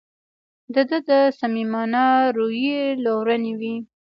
[0.73, 2.03] د ده د صمیمانه
[2.37, 3.75] رویې لورونې وې.